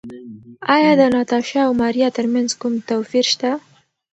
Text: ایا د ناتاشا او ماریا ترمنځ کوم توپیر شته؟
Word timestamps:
ایا 0.75 0.91
د 0.99 1.01
ناتاشا 1.13 1.61
او 1.67 1.73
ماریا 1.81 2.07
ترمنځ 2.17 2.49
کوم 2.61 2.73
توپیر 2.89 3.25
شته؟ 3.31 3.51